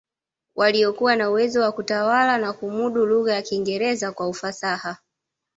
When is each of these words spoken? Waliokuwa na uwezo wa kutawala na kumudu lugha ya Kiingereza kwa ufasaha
Waliokuwa 0.55 1.15
na 1.15 1.29
uwezo 1.29 1.61
wa 1.61 1.71
kutawala 1.71 2.37
na 2.37 2.53
kumudu 2.53 3.05
lugha 3.05 3.33
ya 3.33 3.41
Kiingereza 3.41 4.11
kwa 4.11 4.27
ufasaha 4.29 4.97